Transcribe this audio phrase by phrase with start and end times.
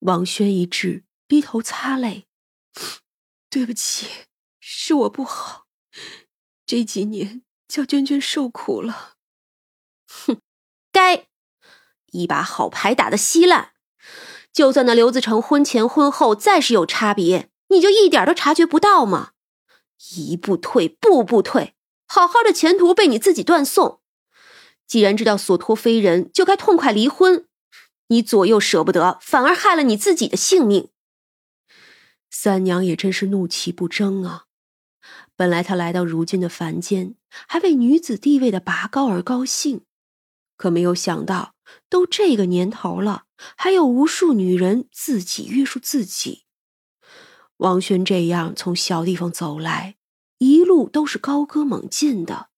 [0.00, 2.26] 王轩一滞，低头擦泪
[3.50, 4.06] ：“对不起，
[4.58, 5.66] 是我不好，
[6.64, 9.16] 这几年叫娟娟受苦了。”
[10.08, 10.40] 哼，
[10.90, 11.26] 该，
[12.12, 13.72] 一把好牌打得稀烂。
[14.52, 19.32] 就算那刘子成婚前婚后再是有差别，你就一点都察觉不到吗？
[20.16, 21.74] 一步退，步步退，
[22.06, 24.00] 好好的前途被你自己断送。
[24.86, 27.46] 既然知道所托非人，就该痛快离婚。
[28.10, 30.90] 你左右舍不得，反而害了你自己的性命。
[32.28, 34.46] 三娘也真是怒气不争啊！
[35.36, 37.14] 本来她来到如今的凡间，
[37.48, 39.82] 还为女子地位的拔高而高兴，
[40.56, 41.54] 可没有想到，
[41.88, 46.46] 都这个年头了，还有无数女人自己约束自己。
[47.58, 49.96] 王轩这样从小地方走来，
[50.38, 52.48] 一路都是高歌猛进的，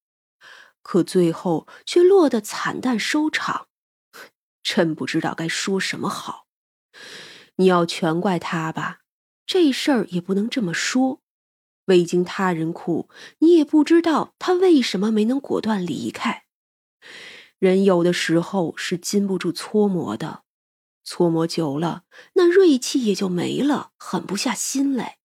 [0.80, 3.68] 可最后却落得惨淡收场。
[4.62, 6.46] 真不知道该说什么好。
[7.56, 9.00] 你要全怪他吧，
[9.46, 11.20] 这事儿也不能这么说。
[11.86, 16.44] 未经他人苦，你也不知道他为什么没能果断离开。
[17.58, 20.44] 人有的时候是经不住搓磨的，
[21.04, 25.18] 搓磨久了，那锐气也就没了，狠不下心来。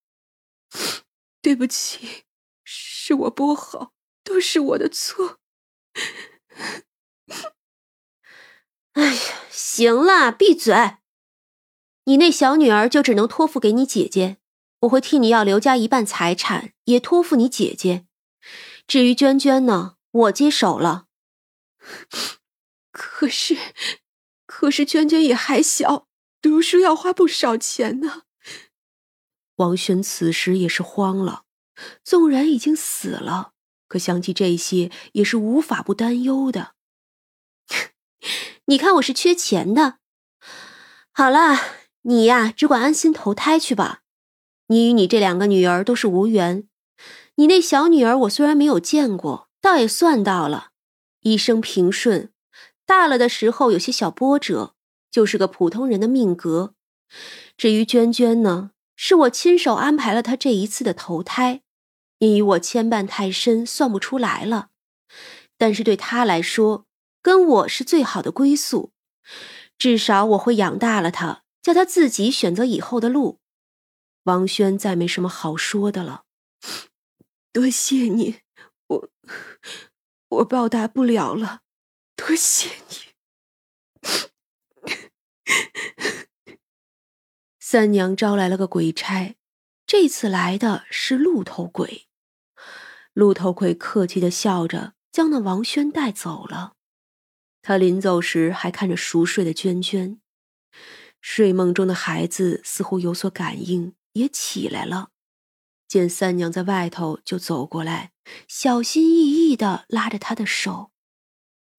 [1.41, 2.23] 对不起，
[2.63, 5.39] 是我不好，都是我的错。
[8.93, 10.97] 哎呀，行了，闭嘴！
[12.05, 14.37] 你那小女儿就只能托付给你姐姐，
[14.81, 18.05] 我会替你要刘家一半财产，也托付你姐姐。
[18.85, 21.07] 至于娟娟呢，我接手了。
[22.93, 23.57] 可是，
[24.45, 26.07] 可是娟娟也还小，
[26.39, 28.25] 读书要花不少钱呢。
[29.55, 31.45] 王轩此时也是慌了，
[32.03, 33.53] 纵然已经死了，
[33.87, 36.75] 可想起这些，也是无法不担忧的。
[38.69, 39.99] 你看我是缺钱的。
[41.13, 41.57] 好了，
[42.01, 44.01] 你呀，只管安心投胎去吧。
[44.67, 46.67] 你与你这两个女儿都是无缘。
[47.35, 50.71] 你那小女儿，我虽然没有见过，倒也算到了，
[51.21, 52.33] 一生平顺。
[52.85, 54.73] 大了的时候有些小波折，
[55.09, 56.73] 就是个普通人的命格。
[57.55, 61.61] 至于娟娟呢，是我亲手安排了她这一次的投胎，
[62.19, 64.71] 因与我牵绊太深，算不出来了。
[65.57, 66.86] 但是对她来说，
[67.27, 68.93] 跟我是最好的归宿，
[69.77, 73.41] 至少我会养大了他，叫他自己选择以后的路。
[74.23, 76.23] 王轩再没什么好说的了，
[77.51, 78.39] 多谢你，
[78.87, 79.09] 我
[80.29, 81.63] 我报答不了了，
[82.15, 82.95] 多谢你。
[87.59, 89.35] 三娘招来了个鬼差，
[89.85, 92.07] 这次来的是鹿头鬼。
[93.11, 96.76] 鹿头鬼客气的笑着，将那王轩带走了。
[97.67, 100.21] 他临走时还看着熟睡的娟娟，
[101.19, 105.09] 睡梦中的孩子似乎有所感应，也起来了。
[105.85, 108.13] 见三娘在外头，就走过来，
[108.47, 110.91] 小心翼翼的拉着她的手：“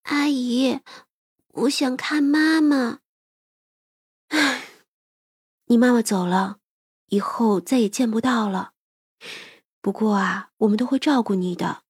[0.04, 0.80] 阿姨，
[1.54, 3.00] 我想看妈妈。
[4.28, 4.64] ”“唉，
[5.68, 6.58] 你妈妈走了，
[7.06, 8.74] 以后再也见不到了。
[9.80, 11.84] 不过啊，我们都会照顾你的。”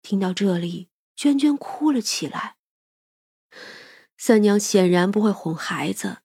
[0.00, 0.88] 听到这里。
[1.16, 2.53] 娟娟哭了起来。
[4.26, 6.20] 三娘显然不会哄孩子，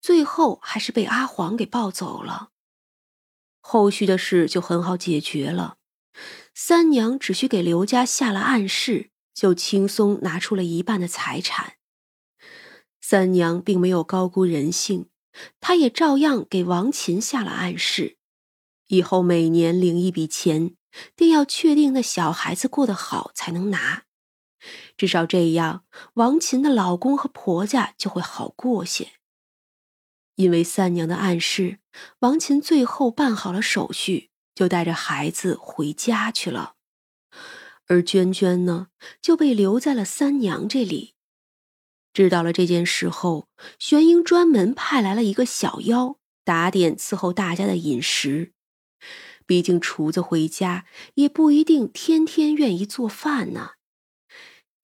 [0.00, 2.48] 最后还是被阿黄给抱走了。
[3.60, 5.76] 后续的事就很好解决了，
[6.54, 11.74] 三娘只需给刘家下了暗示，就轻松拿出了一半的财产。
[13.02, 15.10] 三娘并没有高估人性，
[15.60, 18.16] 她也照样给王琴下了暗示，
[18.86, 20.74] 以后每年领一笔钱，
[21.14, 24.04] 定要确定那小孩子过得好才能拿。
[24.96, 25.84] 至少这样，
[26.14, 29.12] 王琴的老公和婆家就会好过些。
[30.36, 31.78] 因为三娘的暗示，
[32.20, 36.74] 王琴最后办好了手续，就带着孩子回家去了。
[37.86, 38.88] 而娟娟呢，
[39.20, 41.14] 就被留在了三娘这里。
[42.12, 48.52] 知道了这件事后，玄英专门派来了一个小妖，打点伺候大家的饮食。
[49.46, 53.72] 毕竟厨子回家也不一定天天愿意做饭呢。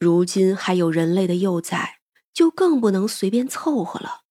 [0.00, 1.98] 如今还有人类的幼崽，
[2.32, 4.22] 就更不能随便凑合了。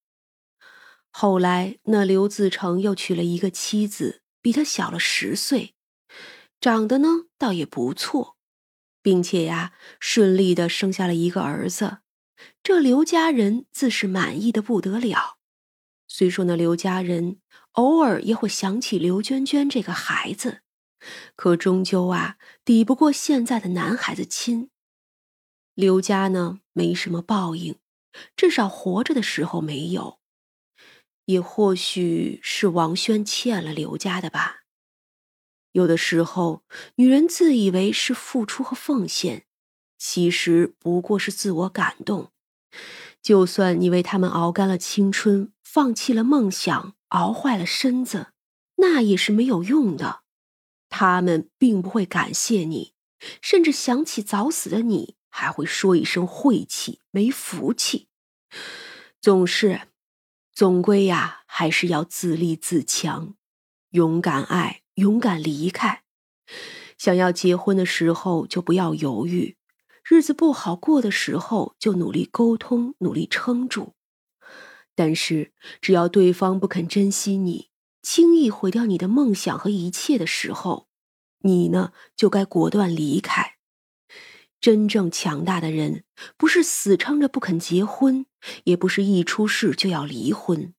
[1.12, 5.76] 后来，那刘自成又娶了一个妻子，比他小了十岁，
[6.60, 8.36] 长得呢倒也不错，
[9.00, 11.98] 并且呀顺利的生下了一个儿子。
[12.64, 15.36] 这刘家人自是满意的不得了。
[16.08, 17.38] 虽说那刘家人
[17.74, 20.62] 偶尔也会想起刘娟娟这个孩子，
[21.36, 24.69] 可终究啊抵不过现在的男孩子亲。
[25.80, 27.76] 刘家呢，没什么报应，
[28.36, 30.18] 至少活着的时候没有。
[31.24, 34.64] 也或许是王轩欠了刘家的吧。
[35.72, 36.64] 有的时候，
[36.96, 39.46] 女人自以为是付出和奉献，
[39.96, 42.30] 其实不过是自我感动。
[43.22, 48.32] 就算你为他们熬干了青春，放弃了梦想，熬坏了身子，
[48.76, 50.20] 那也是没有用的。
[50.90, 52.92] 他们并不会感谢你，
[53.40, 58.08] 甚至想起早死的你，还会说一声晦气、没福气。
[59.20, 59.88] 总是，
[60.52, 63.34] 总归呀，还是要自立自强，
[63.90, 66.02] 勇敢爱，勇敢离开。
[66.98, 69.56] 想要结婚的时候，就不要犹豫；
[70.04, 73.94] 日子不好过的时候，就努力沟通，努力撑住。
[74.94, 77.70] 但是，只要对方不肯珍惜你，
[78.02, 80.88] 轻易毁掉你的梦想和一切的时候，
[81.40, 83.59] 你呢，就该果断离开。
[84.60, 86.04] 真正强大的人，
[86.36, 88.26] 不是死撑着不肯结婚，
[88.64, 90.74] 也不是一出事就要离婚，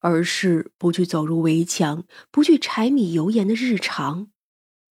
[0.00, 4.30] 而是不去走入围墙，不去柴米油盐的日常。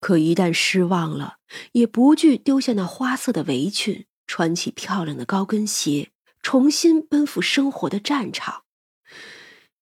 [0.00, 1.38] 可一旦失望了，
[1.72, 8.62] 也不惧丢下那花色的围裙，穿起漂亮的高跟鞋，重新奔赴生活的战场。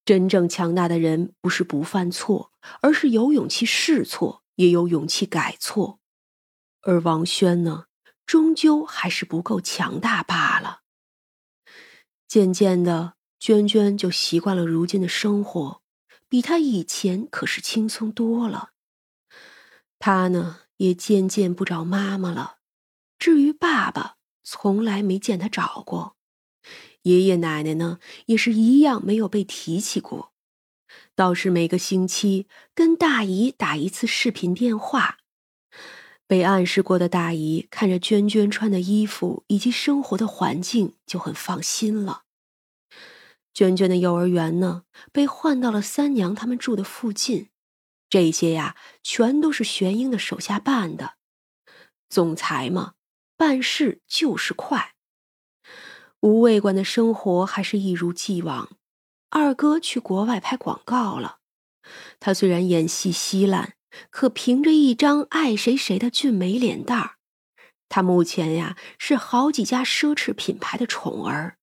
[0.07, 5.99] 真正强大的人，不是不犯错，而是有勇气试错，也有勇气改错。
[6.83, 7.86] 而王轩呢？
[8.27, 10.81] 终究还是不够强大罢了。
[12.27, 15.83] 渐渐的，娟娟就习惯了如今的生活，
[16.29, 18.71] 比她以前可是轻松多了。
[19.99, 22.57] 她呢，也渐渐不找妈妈了。
[23.19, 26.17] 至于爸爸，从来没见他找过。
[27.03, 30.33] 爷爷奶奶呢，也是一样没有被提起过。
[31.15, 35.19] 倒是每个星期跟大姨打一次视频电话。
[36.27, 42.25] 被暗示过的大姨看着娟娟穿的衣服以及生活的环境，就很放心了。
[43.55, 44.83] 娟娟的幼儿园呢，
[45.13, 47.51] 被换到了三娘他们住的附近。
[48.11, 51.15] 这些呀，全都是玄英的手下办的。
[52.09, 52.95] 总裁嘛，
[53.37, 54.95] 办事就是快。
[56.21, 58.77] 吴卫馆的生活还是一如既往。
[59.31, 61.39] 二哥去国外拍广告了。
[62.19, 63.76] 他虽然演戏稀烂。
[64.11, 67.17] 可凭着一张爱谁谁的俊美脸蛋儿，
[67.89, 71.59] 他目前呀是好几家奢侈品牌的宠儿，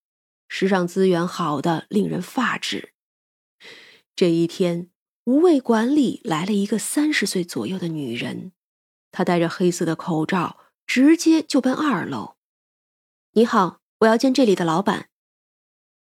[0.47, 2.93] 时尚资源好的令人发指。
[4.15, 4.89] 这一天，
[5.25, 8.51] 无畏馆里来了一个三十岁左右的女人，
[9.11, 12.35] 她戴着黑色的口罩，直接就奔二楼。
[13.33, 15.09] 你好，我要见这里的老板。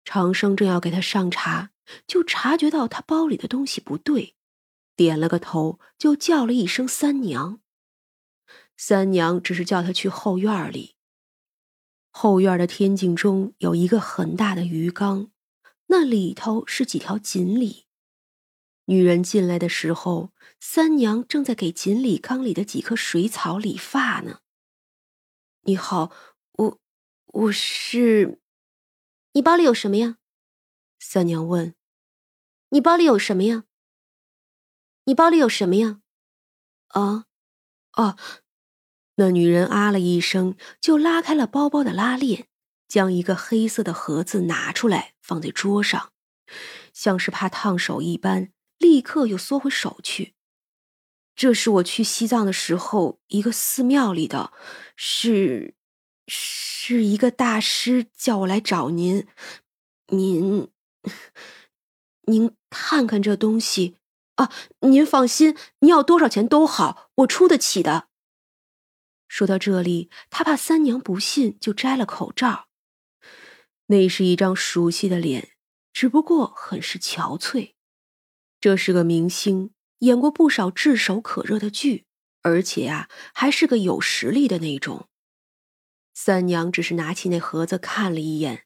[0.05, 1.71] 长生正要给他上茶，
[2.05, 4.35] 就察觉到他包里的东西不对。
[4.95, 7.61] 点了个头，就叫了一声“三娘”。
[8.77, 10.95] 三娘只是叫他去后院里。
[12.09, 15.31] 后院的天井中有一个很大的鱼缸，
[15.87, 17.85] 那里头是几条锦鲤。
[18.85, 24.41] 女人进来的时候，三娘正在给锦鲤缸里的几棵水草理发呢。
[25.61, 26.11] 你好，
[26.51, 26.79] 我
[27.27, 28.41] 我是，
[29.31, 30.17] 你包里有什么呀？
[30.99, 31.73] 三娘问。
[32.69, 33.63] 你包里有什么呀？
[35.05, 35.99] 你包里有什么呀？
[36.87, 37.25] 啊，
[37.93, 38.17] 哦，
[39.15, 42.47] 那女人啊了一声，就拉开了包包的拉链，
[42.87, 46.13] 将一个黑色的盒子拿出来放在桌上，
[46.93, 50.35] 像是怕烫手一般，立刻又缩回手去。
[51.35, 54.53] 这是我去西藏的时候一个寺庙里的，
[54.95, 55.73] 是，
[56.27, 59.27] 是一个大师叫我来找您，
[60.07, 60.69] 您，
[62.27, 63.97] 您看看这东西。
[64.35, 68.07] 啊，您放心，您要多少钱都好，我出得起的。
[69.27, 72.67] 说到这里，他怕三娘不信，就摘了口罩。
[73.87, 75.51] 那是一张熟悉的脸，
[75.91, 77.73] 只不过很是憔悴。
[78.59, 82.05] 这是个明星，演过不少炙手可热的剧，
[82.41, 85.09] 而且啊，还是个有实力的那种。
[86.13, 88.65] 三娘只是拿起那盒子看了一眼，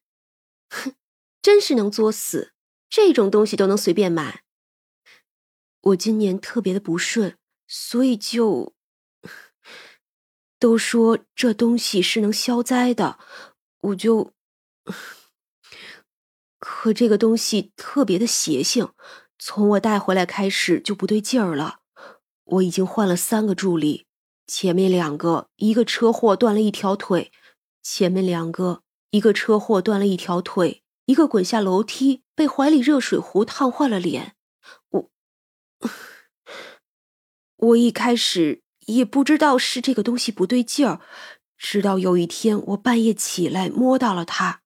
[0.70, 0.94] 哼，
[1.42, 2.54] 真是能作死，
[2.90, 4.44] 这种东西都能随便买。
[5.88, 7.36] 我今年特别的不顺，
[7.68, 8.74] 所以就
[10.60, 13.20] 都说这东西是能消灾的，
[13.80, 14.34] 我就
[16.60, 18.90] 可这个东西特别的邪性，
[19.38, 21.80] 从我带回来开始就不对劲儿了。
[22.44, 24.08] 我已经换了三个助理，
[24.48, 27.32] 前面两个一个车祸断了一条腿，
[27.84, 34.37] 前面两个一个车祸断了一条腿，一个滚下楼梯被怀里热水壶烫坏了脸。
[37.58, 41.02] 我一开始也不知道是这个东西不对劲儿，
[41.58, 44.62] 直到有一天我半夜起来摸到了它，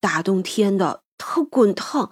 [0.00, 2.10] 大冬天的它滚烫，